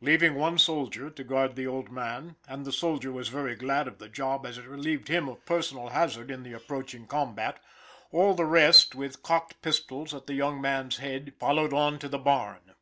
Leaving 0.00 0.36
one 0.36 0.56
soldier 0.56 1.10
to 1.10 1.24
guard 1.24 1.56
the 1.56 1.66
old 1.66 1.90
man 1.90 2.36
and 2.46 2.64
the 2.64 2.70
soldier 2.70 3.10
was 3.10 3.26
very 3.28 3.56
glad 3.56 3.88
of 3.88 3.98
the 3.98 4.08
job, 4.08 4.46
as 4.46 4.56
it 4.56 4.64
relieved 4.68 5.08
him 5.08 5.28
of 5.28 5.44
personal 5.44 5.88
hazard 5.88 6.30
in 6.30 6.44
the 6.44 6.52
approaching 6.52 7.08
combat 7.08 7.58
all 8.12 8.34
the 8.34 8.44
rest, 8.46 8.94
with 8.94 9.24
cocked 9.24 9.60
pistols 9.60 10.14
at 10.14 10.28
the 10.28 10.34
young 10.34 10.60
man's 10.60 10.98
head, 10.98 11.34
followed 11.40 11.72
on 11.72 11.98
to 11.98 12.08
the 12.08 12.18
barn. 12.20 12.76